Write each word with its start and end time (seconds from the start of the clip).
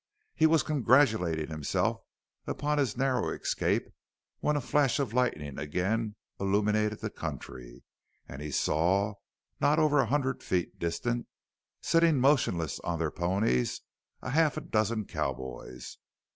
He 0.33 0.47
was 0.47 0.63
congratulating 0.63 1.49
himself 1.51 2.01
upon 2.47 2.79
his 2.79 2.97
narrow 2.97 3.29
escape 3.29 3.87
when 4.39 4.55
a 4.55 4.59
flash 4.61 4.97
of 4.97 5.13
lightning 5.13 5.59
again 5.59 6.15
illuminated 6.39 7.01
the 7.01 7.11
country 7.11 7.83
and 8.27 8.41
he 8.41 8.49
saw, 8.49 9.13
not 9.59 9.77
over 9.77 9.99
a 9.99 10.07
hundred 10.07 10.41
feet 10.41 10.79
distant, 10.79 11.27
sitting 11.81 12.17
motionless 12.17 12.79
on 12.79 12.97
their 12.97 13.11
ponies, 13.11 13.81
a 14.23 14.31
half 14.31 14.57
dozen 14.71 15.05
cowboys. 15.05 15.97